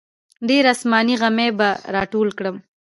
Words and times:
ډېر 0.49 0.63
اسماني 0.73 1.15
غمي 1.21 1.47
به 1.57 1.69
راټول 1.95 2.29
کړم. 2.37 2.55